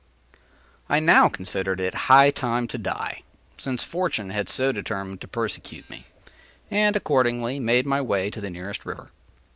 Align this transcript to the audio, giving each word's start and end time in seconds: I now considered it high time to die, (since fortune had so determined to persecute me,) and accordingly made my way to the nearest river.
I 0.89 0.99
now 0.99 1.29
considered 1.29 1.79
it 1.79 1.93
high 2.09 2.31
time 2.31 2.67
to 2.69 2.79
die, 2.79 3.21
(since 3.55 3.83
fortune 3.83 4.31
had 4.31 4.49
so 4.49 4.71
determined 4.71 5.21
to 5.21 5.27
persecute 5.27 5.87
me,) 5.91 6.07
and 6.71 6.95
accordingly 6.95 7.59
made 7.59 7.85
my 7.85 8.01
way 8.01 8.31
to 8.31 8.41
the 8.41 8.49
nearest 8.49 8.83
river. 8.83 9.11